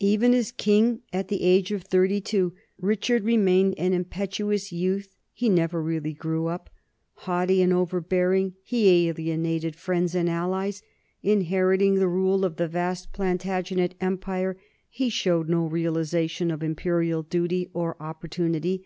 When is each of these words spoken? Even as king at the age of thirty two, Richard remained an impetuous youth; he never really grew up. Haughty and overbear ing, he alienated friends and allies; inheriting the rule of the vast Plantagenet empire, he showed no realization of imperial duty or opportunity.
Even 0.00 0.34
as 0.34 0.52
king 0.52 1.00
at 1.14 1.28
the 1.28 1.40
age 1.42 1.72
of 1.72 1.82
thirty 1.84 2.20
two, 2.20 2.52
Richard 2.78 3.24
remained 3.24 3.74
an 3.78 3.94
impetuous 3.94 4.70
youth; 4.70 5.16
he 5.32 5.48
never 5.48 5.82
really 5.82 6.12
grew 6.12 6.46
up. 6.48 6.68
Haughty 7.24 7.62
and 7.62 7.72
overbear 7.72 8.34
ing, 8.34 8.52
he 8.62 9.08
alienated 9.08 9.74
friends 9.74 10.14
and 10.14 10.28
allies; 10.28 10.82
inheriting 11.22 11.94
the 11.94 12.06
rule 12.08 12.44
of 12.44 12.56
the 12.56 12.68
vast 12.68 13.14
Plantagenet 13.14 13.94
empire, 13.98 14.58
he 14.90 15.08
showed 15.08 15.48
no 15.48 15.64
realization 15.64 16.50
of 16.50 16.62
imperial 16.62 17.22
duty 17.22 17.70
or 17.72 17.96
opportunity. 17.98 18.84